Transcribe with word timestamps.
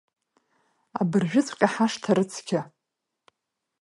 Абыржәыҵәҟьа 0.99 1.67
ҳашҭа 1.73 2.11
рыцқьа! 2.17 2.61